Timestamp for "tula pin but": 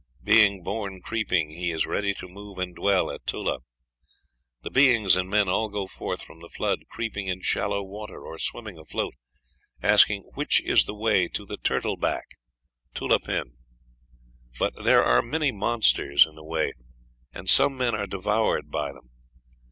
12.95-14.73